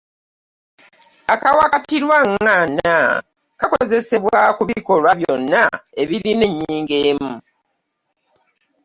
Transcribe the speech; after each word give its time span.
Akawakatirwa; 1.33 2.17
-ngana- 2.25 3.19
kakozesebwa 3.59 4.39
ku 4.57 4.63
bikolwa 4.69 5.11
byonna 5.19 5.63
ebirina 6.01 6.45
enyingo 6.49 6.95
emu. 7.09 7.33